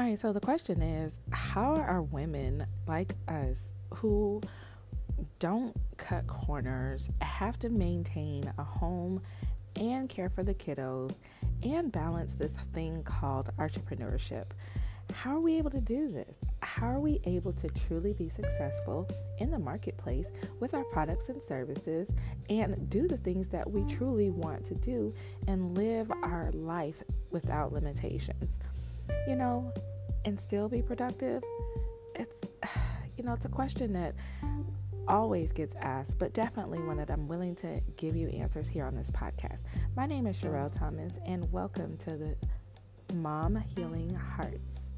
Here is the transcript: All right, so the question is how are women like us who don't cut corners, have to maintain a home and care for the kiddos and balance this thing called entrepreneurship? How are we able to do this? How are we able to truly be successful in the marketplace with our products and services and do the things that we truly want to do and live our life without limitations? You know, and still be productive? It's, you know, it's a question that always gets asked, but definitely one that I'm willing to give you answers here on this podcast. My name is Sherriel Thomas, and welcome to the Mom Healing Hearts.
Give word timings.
All 0.00 0.06
right, 0.06 0.18
so 0.18 0.32
the 0.32 0.40
question 0.40 0.80
is 0.80 1.18
how 1.30 1.74
are 1.74 2.00
women 2.00 2.64
like 2.86 3.12
us 3.28 3.74
who 3.92 4.40
don't 5.38 5.76
cut 5.98 6.26
corners, 6.26 7.10
have 7.20 7.58
to 7.58 7.68
maintain 7.68 8.50
a 8.56 8.64
home 8.64 9.20
and 9.76 10.08
care 10.08 10.30
for 10.30 10.42
the 10.42 10.54
kiddos 10.54 11.18
and 11.62 11.92
balance 11.92 12.34
this 12.34 12.54
thing 12.72 13.02
called 13.02 13.50
entrepreneurship? 13.58 14.46
How 15.12 15.36
are 15.36 15.40
we 15.40 15.58
able 15.58 15.70
to 15.70 15.82
do 15.82 16.08
this? 16.08 16.38
How 16.62 16.86
are 16.86 17.00
we 17.00 17.20
able 17.24 17.52
to 17.52 17.68
truly 17.68 18.14
be 18.14 18.30
successful 18.30 19.06
in 19.36 19.50
the 19.50 19.58
marketplace 19.58 20.30
with 20.60 20.72
our 20.72 20.84
products 20.84 21.28
and 21.28 21.42
services 21.42 22.10
and 22.48 22.88
do 22.88 23.06
the 23.06 23.18
things 23.18 23.48
that 23.48 23.70
we 23.70 23.84
truly 23.84 24.30
want 24.30 24.64
to 24.64 24.74
do 24.76 25.12
and 25.46 25.76
live 25.76 26.10
our 26.22 26.50
life 26.54 27.02
without 27.30 27.74
limitations? 27.74 28.56
You 29.26 29.36
know, 29.36 29.72
and 30.24 30.38
still 30.38 30.68
be 30.68 30.82
productive? 30.82 31.42
It's, 32.14 32.40
you 33.16 33.24
know, 33.24 33.32
it's 33.32 33.44
a 33.44 33.48
question 33.48 33.92
that 33.94 34.14
always 35.08 35.52
gets 35.52 35.74
asked, 35.76 36.18
but 36.18 36.32
definitely 36.32 36.78
one 36.80 36.96
that 36.98 37.10
I'm 37.10 37.26
willing 37.26 37.54
to 37.56 37.80
give 37.96 38.16
you 38.16 38.28
answers 38.28 38.68
here 38.68 38.84
on 38.84 38.94
this 38.94 39.10
podcast. 39.10 39.62
My 39.96 40.06
name 40.06 40.26
is 40.26 40.40
Sherriel 40.40 40.70
Thomas, 40.76 41.18
and 41.26 41.50
welcome 41.52 41.96
to 41.98 42.16
the 42.16 42.36
Mom 43.14 43.56
Healing 43.74 44.14
Hearts. 44.14 44.89